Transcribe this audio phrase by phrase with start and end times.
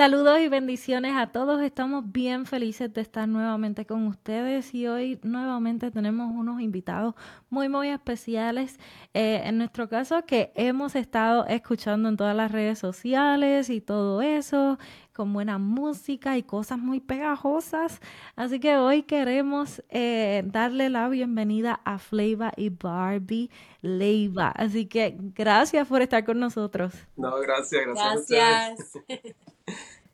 [0.00, 1.60] Saludos y bendiciones a todos.
[1.60, 7.14] Estamos bien felices de estar nuevamente con ustedes y hoy nuevamente tenemos unos invitados
[7.50, 8.78] muy, muy especiales.
[9.12, 14.22] Eh, en nuestro caso que hemos estado escuchando en todas las redes sociales y todo
[14.22, 14.78] eso
[15.12, 18.00] con buena música y cosas muy pegajosas.
[18.36, 23.50] Así que hoy queremos eh, darle la bienvenida a Flava y Barbie
[23.82, 24.48] Leiva.
[24.48, 26.94] Así que gracias por estar con nosotros.
[27.18, 28.30] No, gracias, gracias.
[28.30, 29.36] Gracias.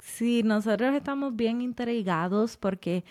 [0.01, 3.05] sí, nosotros estamos bien intrigados porque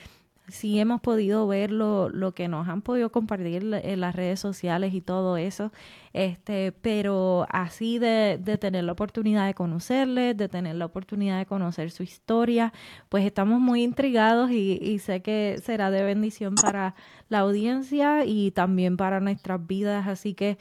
[0.48, 5.02] sí hemos podido ver lo, que nos han podido compartir en las redes sociales y
[5.02, 5.72] todo eso,
[6.14, 11.92] este, pero así de, tener la oportunidad de conocerles, de tener la oportunidad de conocer
[11.92, 12.74] su historia,
[13.10, 16.96] pues estamos muy intrigados y, sé que será de bendición para
[17.30, 20.58] la audiencia y también para nuestras vidas, así que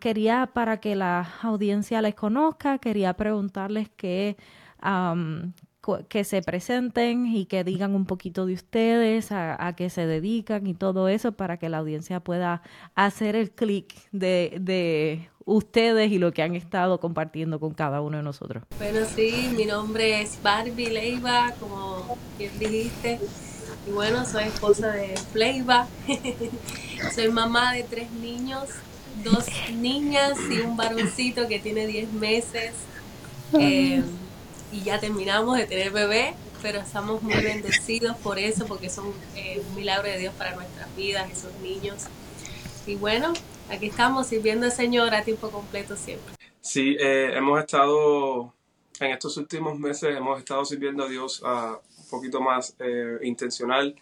[0.00, 4.36] quería para que la audiencia les conozca, quería preguntarles qué
[6.08, 10.74] que se presenten y que digan un poquito de ustedes, a, qué se dedican y
[10.74, 12.62] todo eso para que la audiencia pueda
[12.94, 18.16] hacer el clic de, de, ustedes y lo que han estado compartiendo con cada uno
[18.16, 18.62] de nosotros.
[18.78, 23.18] Bueno, sí, mi nombre es Barbie Leiva, como bien dijiste.
[23.88, 25.88] Y bueno, soy esposa de Fleiva.
[27.12, 28.68] soy mamá de tres niños,
[29.24, 32.72] dos niñas y un varoncito que tiene diez meses
[34.72, 39.62] y ya terminamos de tener bebé, pero estamos muy bendecidos por eso, porque son eh,
[39.68, 42.06] un milagro de Dios para nuestras vidas, esos niños.
[42.86, 43.34] Y bueno,
[43.70, 46.34] aquí estamos sirviendo al Señor a tiempo completo siempre.
[46.60, 48.54] Sí, eh, hemos estado,
[48.98, 53.94] en estos últimos meses, hemos estado sirviendo a Dios a un poquito más eh, intencional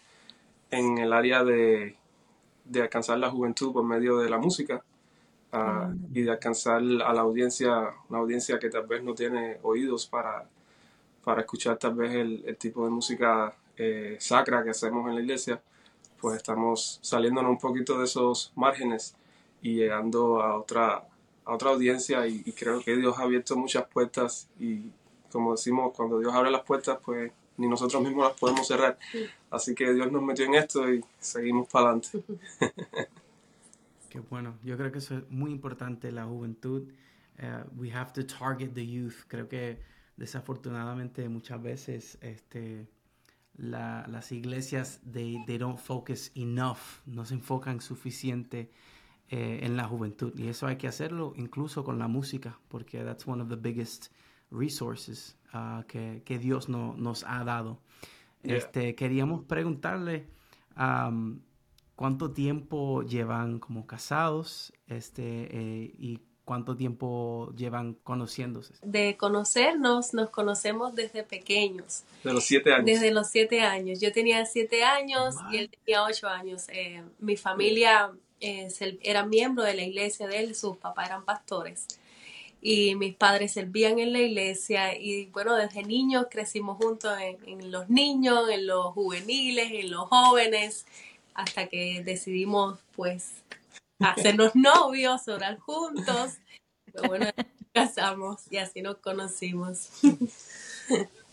[0.69, 1.97] en el área de,
[2.63, 4.81] de, alcanzar la juventud por medio de la música.
[5.53, 10.07] Ah, y de alcanzar a la audiencia, una audiencia que tal vez no tiene oídos
[10.07, 10.47] para
[11.23, 15.61] para escuchar tal vez el, tipo de música eh, sacra que hacemos en la iglesia,
[16.19, 19.15] pues estamos saliéndonos un poquito de esos márgenes
[19.61, 21.03] y llegando a otra,
[21.45, 24.91] a otra audiencia y, creo que Dios ha abierto muchas puertas y
[25.31, 28.97] como decimos, cuando Dios abre las puertas, pues ni nosotros mismos las podemos cerrar.
[29.49, 32.23] Así que Dios nos metió en esto y seguimos para adelante.
[34.09, 34.57] Qué bueno.
[34.63, 36.83] Yo creo que eso es muy importante, la juventud.
[37.39, 39.15] Uh, we have to target the youth.
[39.27, 39.79] Creo que
[40.21, 42.87] desafortunadamente muchas veces este,
[43.55, 48.71] las iglesias they, they, don't focus enough, no se enfocan suficiente
[49.29, 50.31] eh, en la juventud.
[50.37, 54.11] Y eso hay que hacerlo incluso con la música porque that's one of the biggest
[54.51, 57.81] resources uh, que, que, Dios no, nos ha dado.
[58.43, 60.27] Este, queríamos preguntarle
[60.77, 61.39] um,
[61.95, 66.19] cuánto tiempo llevan como casados este, eh, y
[66.51, 68.73] ¿Cuánto tiempo llevan conociéndose?
[68.81, 72.03] De conocernos, nos conocemos desde pequeños.
[72.25, 72.85] De los siete años.
[72.87, 74.01] Desde los siete años.
[74.01, 76.67] Yo tenía siete años y él tenía ocho años.
[76.67, 78.67] Eh, mi familia eh,
[79.01, 81.87] era miembro de la iglesia de él, sus papás eran pastores.
[82.61, 87.71] Y mis padres servían en la iglesia y bueno, desde niños crecimos juntos en, en
[87.71, 90.85] los niños, en los juveniles, en los jóvenes,
[91.33, 93.41] hasta que decidimos pues
[94.03, 96.37] hacernos novios, orar juntos.
[96.85, 97.27] Pero bueno,
[97.73, 99.89] casamos y así nos conocimos.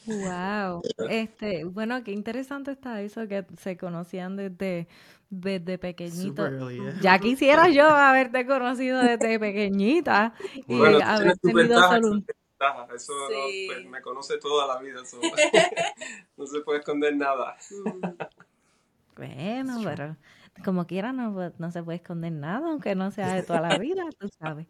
[0.07, 0.81] Wow,
[1.11, 4.89] este, bueno, qué interesante está eso que se conocían desde,
[5.29, 6.47] desde pequeñito.
[6.47, 6.95] ¿eh?
[7.03, 10.33] Ya quisiera yo haberte conocido desde pequeñita
[10.67, 12.23] y haber tenido salud.
[12.95, 13.13] Eso
[13.67, 15.03] pues, me conoce toda la vida,
[16.37, 17.57] no se puede esconder nada.
[17.71, 18.01] Mm.
[19.17, 20.17] Bueno, pero
[20.65, 24.05] como quiera no, no se puede esconder nada, aunque no sea de toda la vida,
[24.19, 24.67] tú sabes.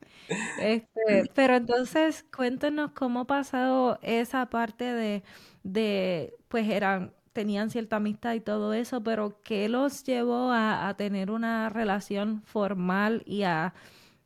[0.57, 5.25] Este, pero entonces, cuéntenos cómo ha pasado esa parte de,
[5.63, 10.97] de, pues eran, tenían cierta amistad y todo eso, pero ¿qué los llevó a, a
[10.97, 13.75] tener una relación formal y a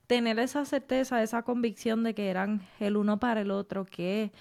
[0.06, 3.86] tener esa certeza, esa convicción de que eran el uno para el otro?
[3.86, 4.32] ¿Qué,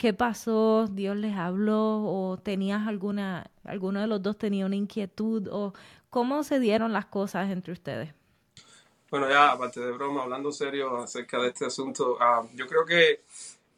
[0.00, 0.88] qué pasó?
[0.90, 2.02] ¿Dios les habló?
[2.02, 5.46] ¿O tenías alguna, alguno de los dos tenía una inquietud?
[5.52, 5.74] ¿O
[6.08, 8.08] ¿Cómo se dieron las cosas entre ustedes?
[9.10, 13.20] Bueno, ya aparte de broma, hablando serio acerca de este asunto, ah, yo creo que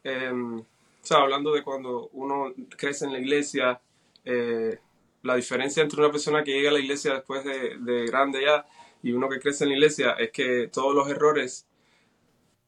[0.05, 0.65] em, o
[1.01, 3.81] sea, hablando de cuando uno crece en la iglesia,
[4.23, 4.79] eh,
[5.23, 8.65] la diferencia entre una persona que llega a la iglesia después de, de grande ya
[9.01, 11.65] y uno que crece en la iglesia es que todos los errores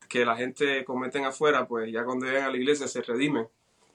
[0.07, 3.47] que la gente cometen afuera, pues ya cuando llegan a la iglesia se redimen.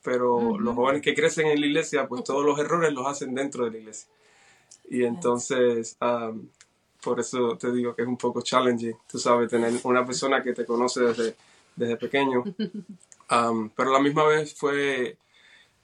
[0.02, 3.64] Pero los jóvenes que crecen en la iglesia, pues todos los errores los hacen dentro
[3.64, 4.10] de la iglesia.
[4.88, 6.48] Y entonces, um,
[7.02, 10.54] por eso te digo que es un poco challenging, tú sabes, tener una persona que
[10.54, 11.36] te conoce desde,
[11.76, 12.44] desde pequeño.
[13.32, 15.16] Um, pero a la misma vez fue,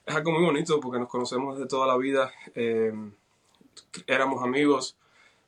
[0.05, 2.29] es algo muy bonito porque nos conocemos de toda la vida.
[2.55, 2.91] Eh,
[4.05, 4.97] éramos amigos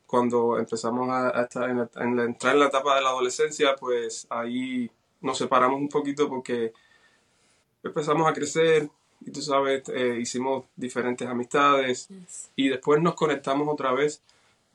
[0.09, 1.87] cuando empezamos a, estar en,
[2.19, 4.89] entrar en la etapa de la adolescencia, pues ahí
[5.21, 6.73] nos separamos un poquito porque
[7.83, 8.89] empezamos a crecer
[9.21, 12.09] y tú sabes, eh, hicimos diferentes amistades
[12.55, 14.23] y después nos conectamos otra vez,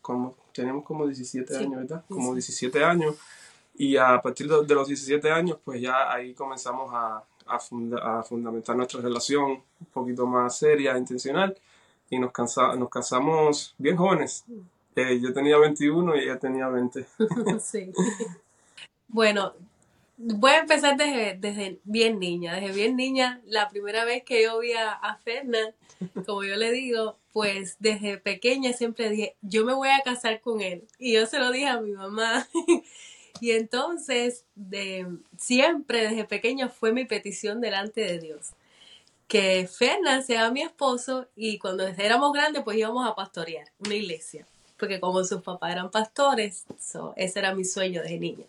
[0.00, 2.04] como, tenemos como 17 años, ¿verdad?
[2.08, 3.16] Como 17 años
[3.74, 8.76] y a partir de, los 17 años, pues ya ahí comenzamos a, a, a fundamentar
[8.76, 11.58] nuestra relación un poquito más seria, intencional
[12.08, 14.44] y nos, cansa, nos casamos bien jóvenes.
[14.96, 17.06] Eh, yo tenía 21 y ella tenía 20.
[17.60, 17.90] sí.
[19.08, 19.54] Bueno,
[20.16, 22.54] voy a empezar desde, desde, bien niña.
[22.54, 25.18] Desde bien niña, la primera vez que yo vi a, a
[26.26, 30.60] como yo le digo, pues desde pequeña siempre dije, yo me voy a casar con
[30.60, 30.84] él.
[30.98, 32.46] Y yo se lo dije a mi mamá.
[33.40, 35.06] y entonces, de,
[35.36, 38.52] siempre desde pequeña fue mi petición delante de Dios.
[39.26, 44.46] Que Fernan sea mi esposo y cuando éramos grandes, pues íbamos a pastorear una iglesia
[44.84, 46.66] porque como sus papás eran pastores,
[47.16, 48.44] ese era mi sueño desde niña.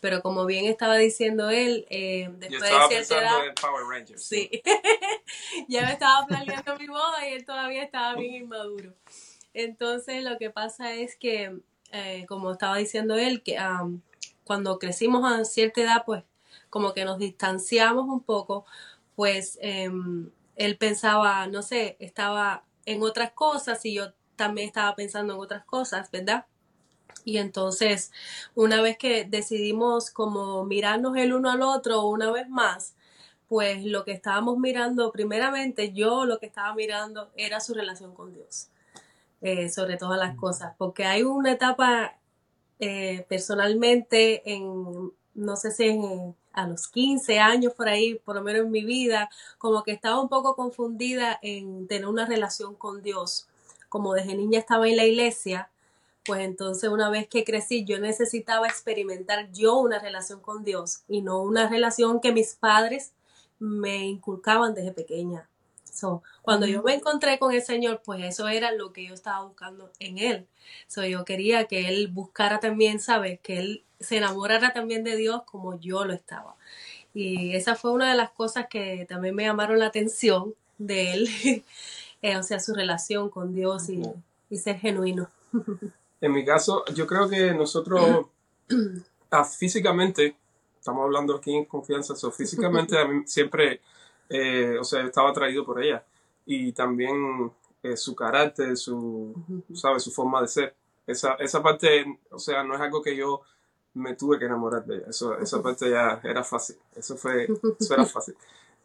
[0.00, 4.22] Pero como bien estaba diciendo él, eh, después Yo de cierta edad, en Power Rangers.
[4.22, 4.62] Sí,
[5.68, 8.92] ya me estaba planeando mi boda y él todavía estaba bien inmaduro.
[9.54, 11.58] Entonces lo que pasa es que,
[11.90, 13.58] eh, como estaba diciendo él, que
[14.44, 16.22] cuando crecimos a cierta edad, pues
[16.70, 18.66] como que nos distanciamos un poco,
[19.16, 24.12] pues em, él pensaba, no sé, estaba en otras cosas y yo
[24.42, 26.46] también estaba pensando en otras cosas, ¿verdad?
[27.24, 28.10] Y entonces,
[28.56, 32.96] una vez que decidimos como mirarnos el uno al otro una vez más,
[33.48, 38.34] pues lo que estábamos mirando, primeramente yo lo que estaba mirando era su relación con
[38.34, 38.68] Dios,
[39.42, 42.16] eh, sobre todas las cosas, porque hay una etapa
[42.80, 46.00] eh, personalmente en, no sé si
[46.52, 50.20] a los 15 años por ahí, por lo menos en mi vida, como que estaba
[50.20, 53.46] un poco confundida en tener una relación con Dios
[53.92, 55.68] como desde niña estaba en la iglesia,
[56.24, 61.20] pues entonces una vez que crecí yo necesitaba experimentar yo una relación con Dios y
[61.20, 63.12] no una relación que mis padres
[63.58, 65.46] me inculcaban desde pequeña.
[65.84, 69.44] So, cuando yo me encontré con el Señor, pues eso era lo que yo estaba
[69.44, 70.46] buscando en Él.
[70.86, 73.40] So, yo quería que Él buscara también, ¿sabes?
[73.40, 76.56] Que Él se enamorara también de Dios como yo lo estaba.
[77.12, 81.28] Y esa fue una de las cosas que también me llamaron la atención de Él.
[82.22, 85.28] Eh, o sea, su relación con Dios y, ser genuino.
[86.20, 88.26] En mi caso, yo creo que nosotros
[89.30, 90.36] ah, físicamente,
[90.78, 93.80] estamos hablando aquí en confianza, so, físicamente a mí siempre,
[94.28, 96.04] eh, o sea, estaba atraído por ella
[96.46, 97.50] y también
[97.82, 99.34] eh, su carácter, su,
[99.74, 100.04] ¿sabes?
[100.04, 100.74] Su forma de ser.
[101.06, 103.42] Esa, esa parte, o sea, no es algo que yo
[103.94, 105.06] me tuve que enamorar de ella.
[105.08, 106.76] Eso, esa parte ya era fácil.
[106.94, 107.48] Eso fue,
[107.80, 108.36] eso era fácil.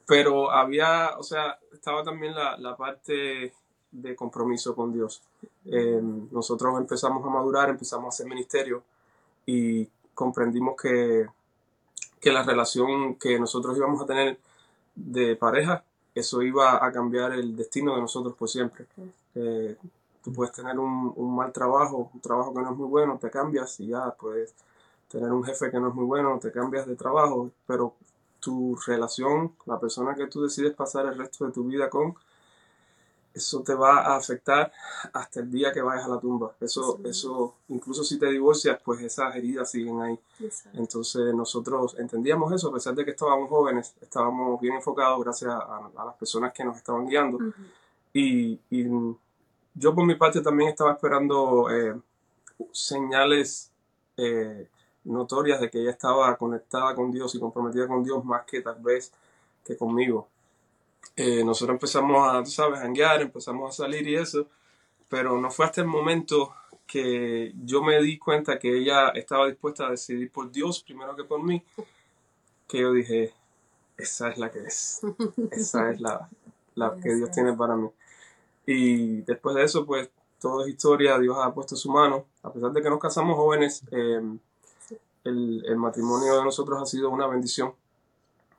[0.08, 3.54] Pero había, o sea, estaba también la, la parte
[3.92, 5.22] de compromiso con Dios.
[5.66, 8.84] Eh, nosotros empezamos a madurar, empezamos a hacer ministerio
[9.46, 11.28] y comprendimos que,
[12.20, 14.40] que la relación que nosotros íbamos a tener
[14.96, 15.84] de pareja,
[16.16, 18.88] eso iba a cambiar el destino de nosotros por siempre.
[19.36, 19.78] Eh,
[20.24, 23.30] tú puedes tener un, un, mal trabajo, un trabajo que no es muy bueno, te
[23.30, 24.54] cambias y ya puedes
[25.08, 27.94] tener un jefe que no es muy bueno, te cambias de trabajo, pero
[28.48, 32.16] tu relación, la persona que tú decides pasar el resto de tu vida con,
[33.34, 34.72] eso te va a afectar
[35.12, 36.56] hasta el día que vayas a la tumba.
[36.62, 40.18] Eso, eso, incluso si te divorcias, pues esas heridas siguen ahí.
[40.76, 45.92] Entonces nosotros entendíamos eso, a pesar de que estábamos jóvenes, estábamos bien enfocados gracias a,
[46.06, 47.38] las personas que nos estaban guiando.
[48.14, 48.60] y,
[49.80, 51.96] yo por mi parte también estaba esperando eh,
[52.72, 53.70] señales
[54.16, 54.68] eh,
[55.08, 58.80] notorias de que ella estaba conectada con Dios y comprometida con Dios más que tal
[58.82, 59.12] vez
[59.66, 60.28] que conmigo.
[61.16, 64.48] Eh, nosotros empezamos a, tú sabes, hanguear, empezamos a salir y eso,
[65.10, 66.54] pero no fue hasta el momento
[66.86, 71.24] que yo me di cuenta que ella estaba dispuesta a decidir por Dios primero que
[71.24, 71.64] por mí,
[72.68, 73.34] que yo dije,
[73.98, 75.02] esa es la que es,
[75.52, 76.30] esa es la,
[76.76, 77.90] la que Dios tiene para mí.
[78.66, 80.10] Y después de eso, pues
[80.40, 83.84] todo es historia, Dios ha puesto su mano, a pesar de que nos casamos jóvenes,
[83.92, 84.22] eh,
[85.28, 87.74] el, matrimonio de nosotros ha sido una bendición.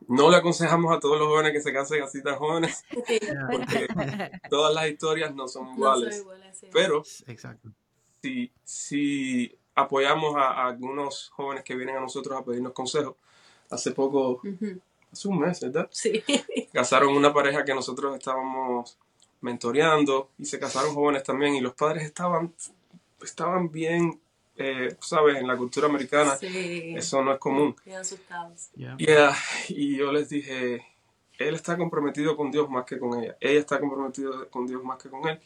[0.09, 2.85] no le aconsejamos a todos los jóvenes que se casen así tan jóvenes,
[3.51, 3.87] porque
[4.51, 6.19] todas las historias no son No soy iguales.
[6.21, 6.67] igual, sí.
[6.73, 7.69] Pero Exacto.
[8.23, 13.15] si, si apoyamos a, a algunos jóvenes que vienen a nosotros a pedirnos consejos,
[13.71, 14.81] hace poco, Ujú,
[15.13, 15.89] hace un mes, ¿verdad?
[15.91, 16.23] Sí.
[16.73, 18.97] Casaron una pareja que nosotros estábamos
[19.41, 22.53] mentoreando y se casaron jóvenes también y los padres estaban,
[23.23, 24.21] estaban bien,
[24.59, 26.95] eh, sabes, en la cultura americana Sí.
[26.97, 27.75] eso no es común.
[27.99, 28.71] Asustados.
[28.75, 28.97] Yeah.
[28.99, 29.35] Yeah,
[29.69, 30.85] Y yo les dije,
[31.39, 34.99] él está comprometido con Dios más que con ella, ella está comprometida con Dios más
[35.03, 35.39] que con él.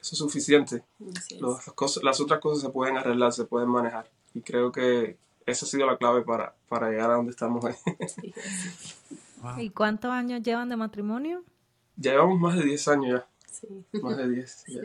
[0.00, 0.82] Eso es suficiente.
[1.40, 4.08] Las, cosas, las otras cosas se pueden arreglar, se pueden manejar.
[4.34, 7.72] Y creo que esa ha sido la clave para, para llegar a donde estamos hoy.
[7.84, 8.34] Sí, así.
[9.42, 9.58] Wow.
[9.60, 11.42] ¿Y cuántos años llevan de matrimonio?
[11.96, 13.68] ya llevamos más de 10 años Sí.
[13.92, 14.64] ya, más de 10.
[14.68, 14.80] ya.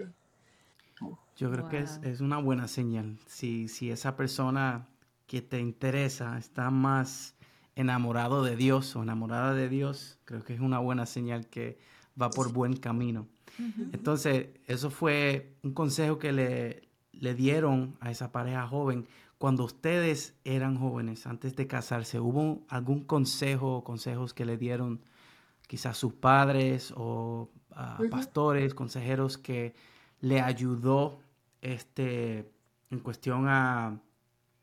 [1.39, 3.17] Yo creo que es, es una buena señal.
[3.25, 4.89] Si, si esa persona
[5.25, 7.33] que te interesa está más
[7.75, 11.77] enamorado de Dios o enamorada de Dios, creo que es una buena señal que
[12.21, 13.25] va por buen camino.
[13.93, 20.35] Entonces, eso fue un consejo que le, le dieron a esa pareja joven cuando ustedes
[20.43, 22.19] eran jóvenes, antes de casarse.
[22.19, 24.99] ¿Hubo algún consejo o consejos que le dieron
[25.67, 27.49] quizás sus padres o
[27.97, 28.09] Ujú.
[28.09, 29.73] pastores, consejeros que
[30.19, 31.19] le ayudó
[31.61, 32.49] este,
[32.91, 33.99] en cuestión a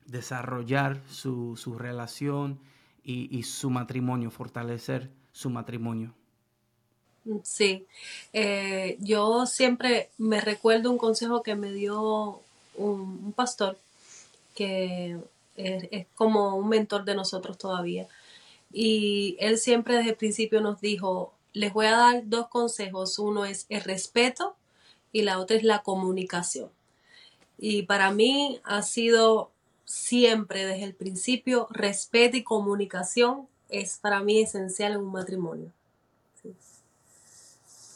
[0.07, 2.61] desarrollar su, su relación
[3.03, 6.15] y, y su matrimonio, fortalecer su matrimonio?
[7.43, 7.87] Sí,
[8.33, 12.41] Eh, yo siempre me recuerdo un consejo que me dio
[12.77, 13.79] un, pastor
[14.55, 15.19] que
[15.57, 18.07] es como un mentor de nosotros todavía.
[18.73, 23.19] Y él siempre desde el principio nos dijo, les voy a dar dos consejos.
[23.19, 24.57] Uno es el respeto
[25.13, 26.71] y la otra es la comunicación.
[27.59, 29.51] Y para mí ha sido
[29.85, 35.73] siempre desde el principio respeto y comunicación es para mí esencial en un matrimonio.
[36.43, 36.55] Sí.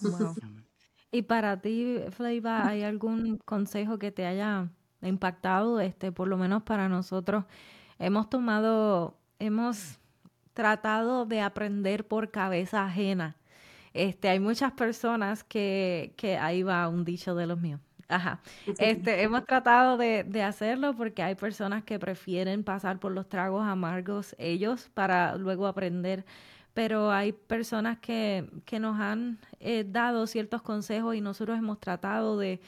[0.03, 0.35] Wow.
[0.43, 0.61] Amén.
[1.13, 4.69] ¿Y para ti, Fleiva, hay algún consejo que te haya
[5.03, 5.81] impactado?
[5.81, 7.45] Este, por lo menos para nosotros,
[7.99, 9.99] hemos tomado, hemos
[10.55, 13.37] tratado de aprender por cabeza ajena.
[13.93, 17.81] Este, hay muchas personas que, que ahí va un dicho de los míos.
[18.11, 18.41] Ajá.
[18.79, 23.65] Este, hemos tratado de, de hacerlo porque hay personas que prefieren pasar por los tragos
[23.67, 26.25] amargos ellos para luego aprender
[26.75, 32.39] pero hay personas que, que nos han eh, dado ciertos consejos y nosotros hemos tratado
[32.39, 32.61] de,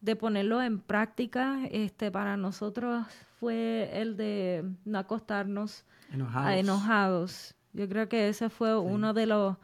[0.00, 1.60] de ponerlo en práctica.
[1.70, 3.06] Este, para nosotros
[3.38, 6.48] fue el de no acostarnos Enojados.
[6.48, 7.54] a enojados.
[7.72, 9.56] Yo creo que ese fue uno de los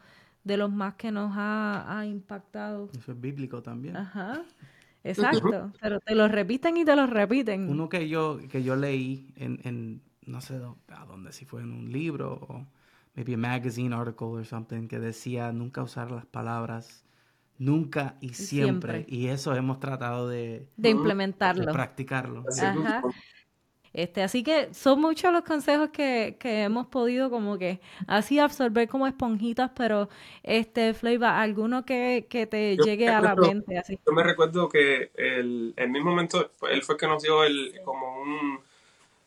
[0.43, 2.89] de los más que nos ha, ha impactado.
[2.97, 3.95] Eso es bíblico también.
[3.95, 4.41] Ajá.
[5.03, 5.71] Exacto.
[5.81, 7.69] Pero te lo repiten y te lo repiten.
[7.69, 11.71] Uno que yo, que yo leí en, en no sé a dónde, si fue en
[11.71, 12.65] un libro o
[13.15, 17.03] maybe a magazine article or something, que decía nunca usar las palabras
[17.57, 19.05] nunca y siempre.
[19.05, 19.15] siempre.
[19.15, 21.71] Y eso hemos tratado de, de de implementarlo.
[21.71, 22.43] practicarlo.
[22.59, 23.03] Ajá.
[23.93, 28.87] Este, así que son muchos los consejos que, que hemos podido como que así absorber
[28.87, 30.07] como esponjitas, pero
[30.43, 33.99] este, Fleiva, alguno que, que te Yo llegue a la mente así.
[34.05, 37.81] Yo me recuerdo que el, el mismo momento, él fue el que nos dio el,
[37.83, 38.59] como un,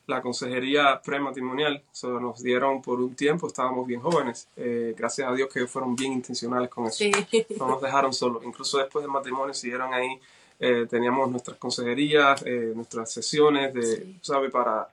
[0.06, 5.34] la consejería prematrimonial, se nos dieron por un tiempo, estábamos bien jóvenes, Eh, gracias a
[5.34, 7.12] Dios que fueron bien intencionales con eso, Sí.
[7.58, 10.18] no nos dejaron solos, incluso después del matrimonio siguieron ahí,
[10.60, 14.18] eh, teníamos nuestras consejerías, eh, nuestras sesiones de, Sí.
[14.22, 14.50] ¿sabe?
[14.50, 14.88] Para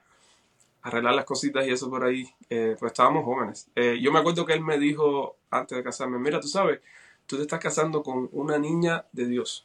[0.82, 3.68] arreglar las cositas y eso por ahí, eh, pues estábamos jóvenes.
[4.00, 6.80] Yo me acuerdo que él me dijo antes de casarme, mira, tú sabes,
[7.26, 9.64] tú te estás casando con una niña de Dios.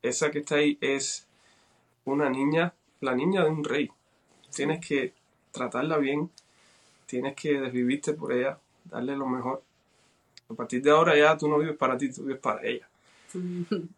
[0.00, 1.26] Esa que está ahí es
[2.06, 3.90] una niña, la niña de un rey.
[4.54, 5.12] Tienes que
[5.52, 6.30] tratarla bien,
[7.06, 9.62] tienes que desvivirte por ella, darle lo mejor.
[10.48, 12.88] A partir de ahora ya tú no vives para ti, tú vives para ella.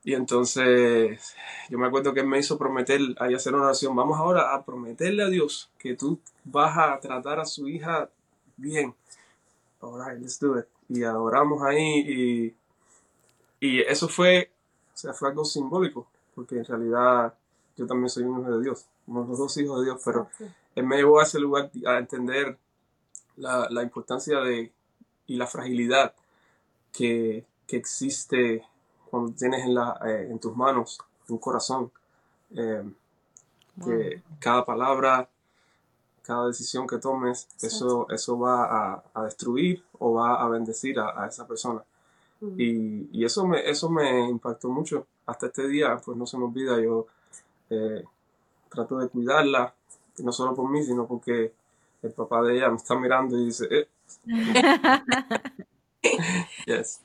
[0.04, 1.34] Y entonces
[1.68, 3.94] yo me acuerdo que él me hizo prometer ahí hacer una oración.
[3.96, 8.08] Vamos ahora a prometerle a Dios que tú vas a tratar a su hija
[8.56, 8.94] bien.
[9.80, 10.66] Alright, let's do it.
[10.88, 12.54] Y adoramos ahí y,
[13.60, 14.50] y eso fue,
[14.92, 17.34] o sea, fue algo simbólico, porque en realidad
[17.76, 20.28] yo también soy un hijo de Dios, somos los dos hijos de Dios, pero
[20.74, 22.58] él me llevó a ese lugar a entender
[23.36, 24.72] la, la importancia de
[25.26, 26.14] y la fragilidad
[26.92, 28.64] que, que existe
[29.14, 31.90] cuando tienes en, la, eh, en tus manos un corazón.
[32.56, 32.84] eh,
[33.84, 35.28] que cada palabra,
[36.22, 41.22] cada decisión que tomes, eso, eso va a, a destruir o va a bendecir a,
[41.24, 41.82] a esa persona.
[42.56, 45.06] Y, y eso, me, eso me impactó mucho.
[45.26, 47.06] Hasta este día, pues no se me olvida, yo
[47.70, 48.04] eh,
[48.70, 49.74] trato de cuidarla,
[50.18, 51.52] no solo por mí, sino porque
[52.02, 53.88] el papá de ella me está mirando y dice, eh.
[56.66, 57.00] yes.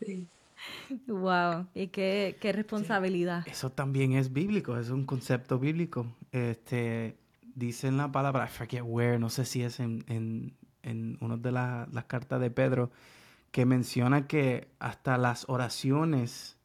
[1.08, 3.48] Wow, y qué, qué responsabilidad.
[3.48, 6.06] Eso también es bíblico, es un concepto bíblico.
[6.32, 7.18] Este,
[7.56, 11.38] dice en la palabra, I forget where, no sé si es en, en, en una
[11.38, 12.92] de la- las cartas de Pedro,
[13.52, 16.58] que menciona que hasta las oraciones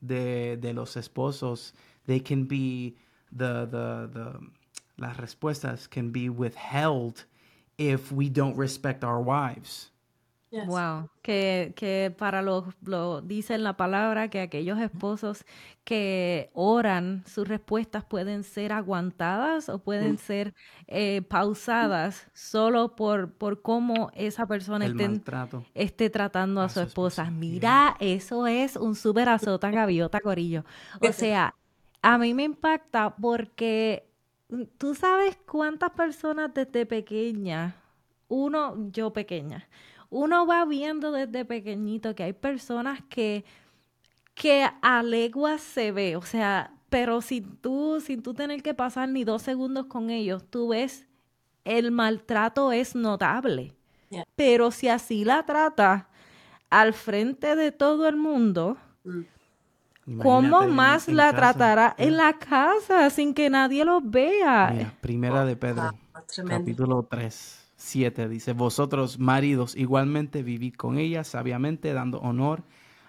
[0.00, 1.74] de, de los esposos,
[2.06, 2.94] they can be,
[3.36, 4.38] the, the, the,
[4.96, 7.26] las respuestas can be withheld
[7.76, 9.92] if we don't respect our wives.
[10.50, 10.66] Yes.
[10.66, 15.44] Wow, que, que para los, lo dice en la palabra que aquellos esposos
[15.84, 20.52] que oran, sus respuestas pueden ser aguantadas o pueden ser
[20.88, 24.86] eh, pausadas solo por, por cómo esa persona
[25.74, 30.64] esté, tratando a, a su esposa, Mira, eso es un súper azota gaviota, Corillo.
[31.00, 31.54] O sea,
[32.02, 34.10] a mí me impacta porque
[34.48, 37.76] mm, tú sabes cuántas personas desde pequeña,
[38.28, 39.68] uno, yo pequeña,
[40.10, 43.44] uno va viendo desde pequeñito que hay personas que,
[44.34, 49.08] que a leguas se ve, o sea, pero si tú, sin tú tener que pasar
[49.08, 51.06] ni dos segundos con ellos, tú ves
[51.64, 53.74] el maltrato es notable.
[54.10, 54.24] Yeah.
[54.34, 56.08] Pero si así la trata
[56.68, 58.76] al frente de todo el mundo,
[60.04, 61.36] ¿cómo Imagínate más en la casa.
[61.36, 64.70] tratará en la casa sin que nadie los vea?
[64.72, 65.92] Mira, primera de Pedro,
[66.26, 66.58] tremendo.
[66.58, 67.59] capítulo 3,
[67.90, 72.62] 7, dice, vosotros maridos igualmente vivid con ella sabiamente, dando honor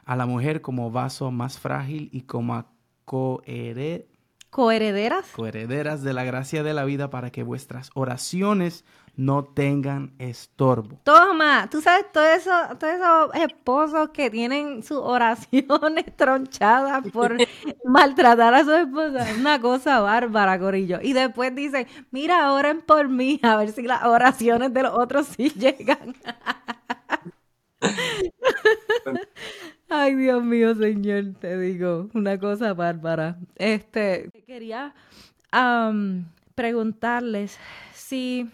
[0.05, 2.65] a la mujer como vaso más frágil y como a
[3.05, 4.07] cohere-
[4.51, 5.27] ¿Coherederas?
[5.31, 8.84] coherederas de la gracia de la vida para que vuestras oraciones
[9.15, 11.00] no tengan estorbo.
[11.03, 17.38] Toma, tú sabes, todos esos, todos esos esposos que tienen sus oraciones tronchadas por
[17.86, 21.00] maltratar a su esposa, es una cosa bárbara, Corillo.
[21.01, 25.27] Y después dicen, mira, oren por mí, a ver si las oraciones de los otros
[25.27, 26.13] sí llegan.
[29.94, 33.36] Ay, Dios mío, señor, te digo, una cosa bárbara.
[33.58, 34.96] Este, quería
[35.51, 37.60] am, preguntarles
[37.94, 38.50] si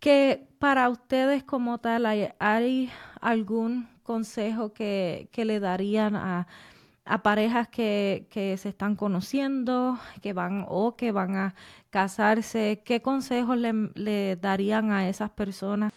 [0.00, 6.48] que para ustedes como tal hay, hay algún consejo que, que le darían a,
[7.04, 11.54] a parejas que, que se están conociendo, que van o que van a
[11.90, 15.92] casarse, ¿qué consejos le darían a esas personas?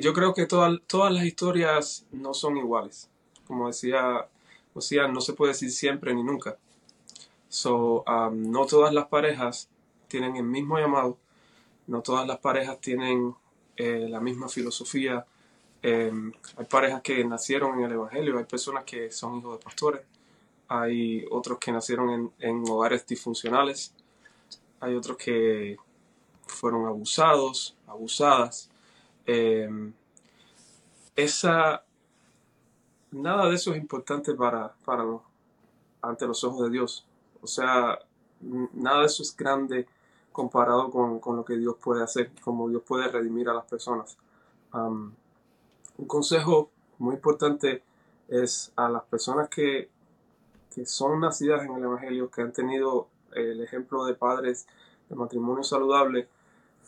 [0.00, 3.08] Yo creo que todas todas las historias no son iguales.
[3.46, 4.28] Como decía,
[4.74, 6.58] o sea, no se puede decir siempre ni nunca.
[7.48, 9.70] So, um, no todas las parejas
[10.08, 11.16] tienen el mismo llamado,
[11.86, 13.34] no todas las parejas tienen
[13.76, 15.24] eh, la misma filosofía.
[15.82, 20.02] Em, hay parejas que nacieron en el Evangelio, hay personas que son hijos de pastores,
[20.68, 23.94] hay otros que nacieron en, en hogares disfuncionales,
[24.80, 25.76] hay otros que
[26.46, 28.70] fueron abusados, abusadas.
[29.26, 29.92] Em,
[31.16, 31.82] esa,
[33.10, 35.22] nada de eso es importante para, para los-
[36.02, 37.06] ante los ojos de Dios.
[37.42, 37.98] O sea,
[38.74, 39.86] nada de eso es grande
[40.32, 44.18] comparado con, con lo que Dios puede hacer, como Dios puede redimir a las personas.
[45.98, 47.82] Un consejo muy importante
[48.28, 49.88] es a las personas que,
[50.74, 54.66] que son nacidas en el Evangelio, que han tenido el ejemplo de padres
[55.08, 56.28] de matrimonio saludable,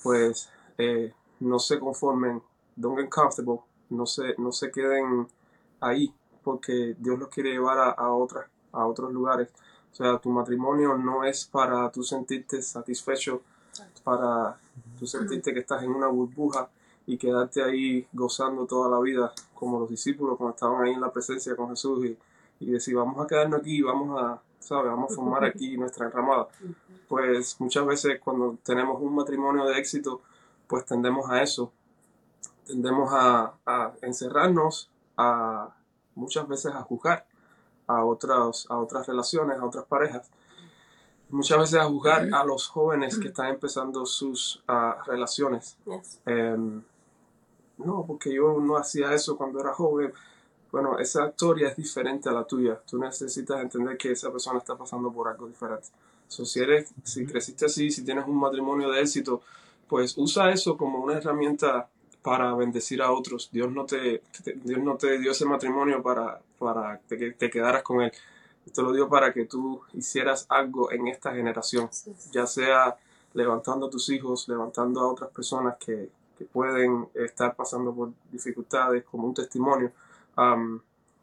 [0.03, 2.43] pues eh, no se conformen,
[2.77, 5.29] don't get comfortable, no se, no se queden
[5.81, 9.49] ahí, porque Dios los quiere llevar a, a, otras, a otros lugares.
[9.93, 13.43] O sea, tu matrimonio no es para tú sentirte satisfecho,
[14.05, 14.59] para
[14.99, 16.69] tú sentirte que estás en una burbuja
[17.07, 21.11] y quedarte ahí gozando toda la vida, como los discípulos cuando estaban ahí en la
[21.11, 22.19] presencia con Jesús y,
[22.61, 24.91] y decir, vamos a quedarnos aquí, vamos a, ¿sabes?
[24.91, 26.49] Vamos a formar aquí nuestra enramada.
[27.09, 30.21] Pues muchas veces cuando tenemos un matrimonio de éxito,
[30.69, 31.73] pues tendemos a eso,
[32.67, 35.75] tendemos a, a encerrarnos, a
[36.15, 37.27] muchas veces a juzgar
[37.89, 40.31] a otras, a otras relaciones, a otras parejas,
[41.31, 45.77] muchas veces a juzgar a los jóvenes que están empezando sus ah, relaciones.
[45.87, 46.21] Yes.
[46.27, 46.83] Em,
[47.79, 50.13] no, porque yo no hacía eso cuando era joven.
[50.71, 52.81] Bueno, esa historia es diferente a la tuya.
[52.87, 55.89] Tú necesitas entender que esa persona está pasando por algo diferente.
[56.27, 59.41] So, si, eres, si creciste así, si tienes un matrimonio de éxito,
[59.89, 61.89] pues usa eso como una herramienta
[62.23, 63.51] para bendecir a otros.
[63.53, 67.83] Dios no te, te- Dios no te dio ese matrimonio para, para que te quedaras
[67.83, 68.13] con él.
[68.75, 72.31] Te lo dio para que tú hicieras algo en esta generación Sí, sí.
[72.33, 72.97] ya sea
[73.33, 79.05] levantando a tus hijos, levantando a otras personas que, que pueden estar pasando por dificultades
[79.05, 79.91] como un testimonio.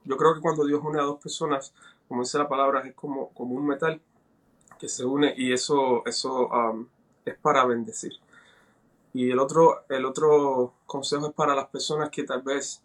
[0.04, 1.74] Yo creo que cuando Dios une a dos personas,
[2.08, 4.00] como dice la palabra, es como, como un metal
[4.80, 6.50] que se une y eso, eso
[7.26, 8.14] es para bendecir.
[9.16, 12.82] Y el otro, el otro consejo es para las personas que tal vez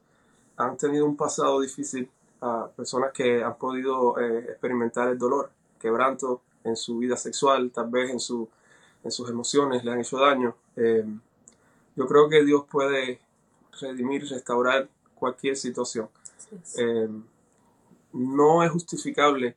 [0.56, 2.08] han tenido un pasado difícil,
[2.40, 7.90] a personas que han podido eh, experimentar el dolor, quebranto en su vida sexual, tal
[7.90, 8.48] vez en, su,
[9.02, 10.54] en sus emociones le han hecho daño.
[10.76, 11.04] Eh,
[11.96, 13.18] yo creo que Dios puede
[13.80, 16.08] redimir, restaurar cualquier situación.
[16.78, 17.08] Eh,
[18.12, 19.56] no es justificable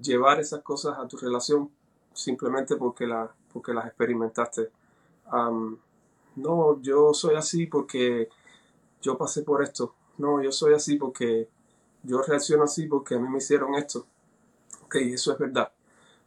[0.00, 1.68] llevar esas cosas a tu relación
[2.14, 4.70] simplemente porque, la, porque las experimentaste.
[6.36, 8.28] No, yo soy así porque
[9.00, 9.94] yo pasé por esto.
[10.18, 11.48] No, yo soy así porque
[12.02, 14.06] yo reacciono así porque a mí me hicieron esto.
[14.84, 15.72] Ok, eso es verdad.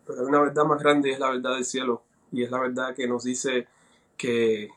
[0.05, 2.03] Pero hay una verdad más grande y es la verdad del cielo.
[2.31, 3.67] Y es la verdad que nos dice
[4.15, 4.69] que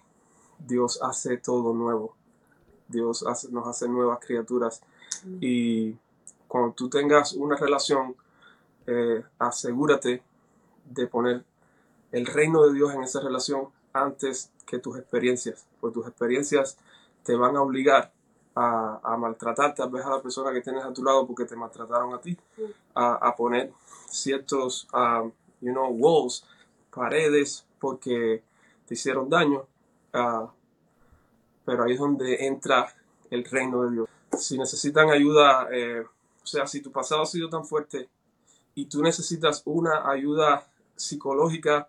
[0.59, 2.15] Dios hace todo nuevo.
[2.89, 4.83] Dios nos hace nuevas criaturas.
[5.41, 5.97] Y
[6.49, 8.17] cuando tú tengas una relación,
[8.87, 10.23] eh, asegúrate
[10.85, 11.45] de poner
[12.11, 16.79] el reino de Dios en esa relación antes que tus experiencias, porque tus experiencias
[17.25, 18.13] te van a obligar
[18.55, 21.57] a, a maltratar tal vez a la persona que tienes a tu lado porque te
[21.57, 22.37] maltrataron a ti,
[22.95, 23.73] a, poner
[24.09, 26.45] ciertos, um, you know, walls,
[26.93, 28.43] paredes porque
[28.87, 29.67] te hicieron daño,
[30.15, 30.49] uh,
[31.65, 32.93] pero ahí es donde entra
[33.31, 34.09] el reino de Dios.
[34.37, 36.05] Si necesitan ayuda, eh,
[36.43, 38.09] o sea, si tu pasado ha sido tan fuerte
[38.75, 41.89] y tú necesitas una ayuda psicológica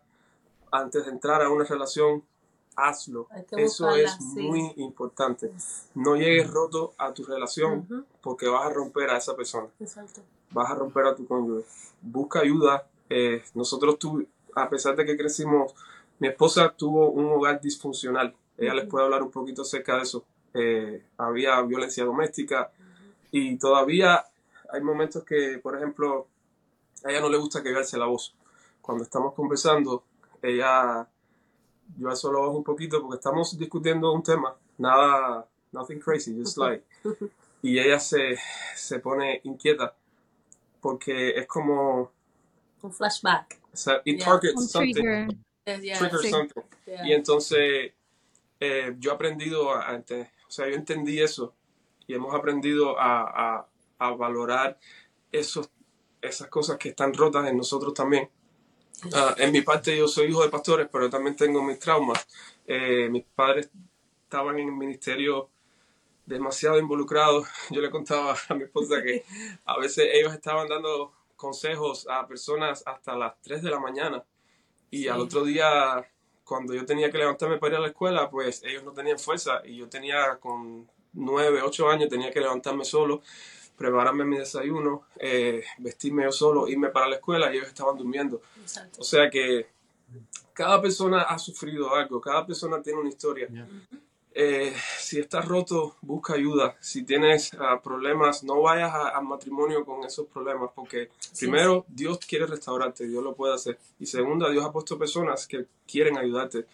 [0.72, 2.24] antes de entrar a una relación,
[2.76, 3.28] hazlo.
[3.52, 5.52] Eso es muy importante.
[5.96, 9.68] No llegues roto a tu relación porque vas a romper a esa persona.
[9.80, 10.22] Exacto.
[10.52, 11.66] Vas a romper a tu cónyuge.
[12.02, 12.88] Busca ayuda.
[13.10, 15.74] Eh, nosotros, tu, a pesar de que crecimos,
[16.20, 18.34] mi esposa tuvo un hogar disfuncional.
[18.58, 20.24] Ella les puede hablar un poquito acerca de eso.
[20.54, 22.72] Eh, había violencia doméstica
[23.32, 24.26] y todavía
[24.72, 26.28] hay momentos que, por ejemplo,
[27.04, 28.36] a ella no le gusta que la voz.
[28.82, 30.04] Cuando estamos conversando,
[30.42, 31.08] ella,
[31.98, 36.58] yo eso lo bajo un poquito porque estamos discutiendo un tema, nada, nothing crazy, just
[36.58, 36.84] like.
[37.62, 38.38] Y ella se,
[38.76, 39.96] se pone inquieta
[40.82, 42.12] porque es como...
[42.82, 43.60] Un flashback.
[43.72, 44.94] O sea, it targets something.
[44.94, 45.98] Trigger.
[45.98, 46.62] trigger something.
[47.06, 47.94] Y entonces
[48.60, 51.54] eh, yo he aprendido a, o sea, yo entendí eso
[52.08, 53.68] y hemos aprendido a, a,
[54.00, 54.80] a valorar
[55.32, 55.70] esos
[56.22, 58.30] esas cosas que están rotas en nosotros también.
[59.14, 62.28] Ah, en mi parte yo soy hijo de pastores, pero también tengo mis traumas.
[62.68, 63.70] Eh, mis padres
[64.24, 65.50] estaban en el ministerio
[66.26, 67.48] demasiado involucrados.
[67.70, 69.24] Yo le contaba a mi esposa que
[69.66, 74.24] a veces ellos estaban dando consejos a personas hasta las 3 de la mañana
[74.92, 76.08] y al otro día
[76.44, 79.62] cuando yo tenía que levantarme para ir a la escuela, pues ellos no tenían fuerza
[79.66, 83.22] y yo tenía con 9, 8 años, tenía que levantarme solo
[83.82, 88.42] prepararme mi desayuno, eh, vestirme yo solo, irme para la escuela y ellos estaban durmiendo.
[89.00, 89.68] O sea que
[90.54, 93.48] cada persona ha sufrido algo, cada persona tiene una historia.
[94.34, 96.78] Eh, si estás roto, busca ayuda.
[96.80, 102.46] Si tienes ah, problemas, no vayas al matrimonio con esos problemas, porque primero Dios quiere
[102.46, 103.80] restaurarte, Dios lo puede hacer.
[104.00, 106.66] Y segundo, Dios ha puesto personas que quieren ayudarte.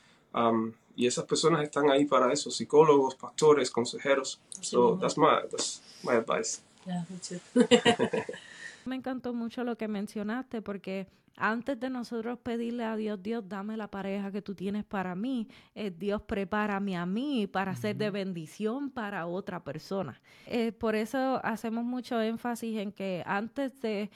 [0.96, 4.40] y esas personas están ahí para eso, psicólogos, pastores, consejeros.
[4.62, 6.67] So that's my, that's my advice.
[8.86, 13.78] Me encantó mucho lo que mencionaste porque antes de nosotros pedirle a Dios, Dios, dame
[13.78, 18.10] la pareja que tú tienes para mí, eh, Dios prepárame a mí para ser de
[18.10, 20.20] bendición para otra persona.
[20.48, 24.10] Eh, por eso hacemos mucho énfasis en que antes de,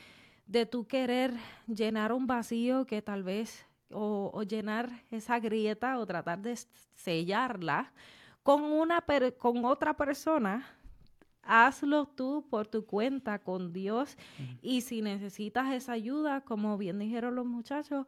[0.47, 1.33] de tú querer
[1.67, 6.57] llenar un vacío que tal vez, o, o llenar esa grieta o tratar de
[6.95, 7.91] sellarla
[8.41, 9.03] con, una
[9.37, 10.65] con otra persona,
[11.51, 14.17] hazlo tú por tu cuenta con Dios.
[14.61, 18.07] Y si necesitas esa ayuda, como bien dijeron los muchachos,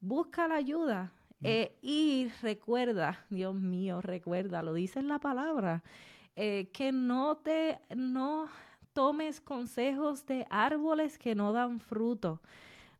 [0.00, 1.12] busca la ayuda.
[1.42, 5.84] Eh, y recuerda, Dios mío, recuerda, lo dice en la palabra,
[6.34, 8.48] eh, que no te, no
[8.94, 12.40] tomes consejos de árboles que no dan fruto.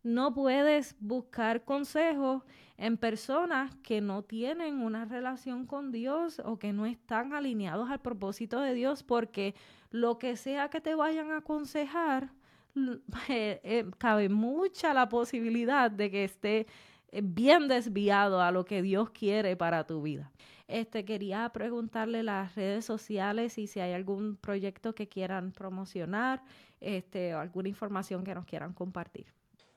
[0.02, 2.44] No puedes buscar consejos
[2.76, 8.00] en personas que no tienen una relación con Dios o que no están alineados al
[8.00, 9.56] propósito de Dios, porque
[9.90, 12.30] lo que sea que te vayan a aconsejar,
[13.28, 16.66] eh, eh, cabe mucha la posibilidad de que esté
[17.10, 20.30] eh, bien desviado a lo que Dios quiere para tu vida.
[20.66, 26.42] Este quería preguntarle las redes sociales y si hay algún proyecto que quieran promocionar,
[26.80, 29.26] este, o alguna información que nos quieran compartir.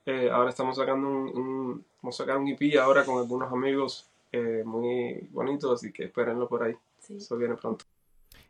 [0.05, 4.63] Eh, ahora estamos sacando un, vamos a sacar un EP ahora con algunos amigos eh,
[4.65, 6.75] muy bonitos, así que espérenlo por ahí.
[7.09, 7.85] Eso viene pronto.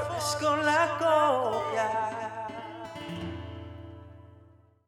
[0.00, 2.19] conformes con la copia.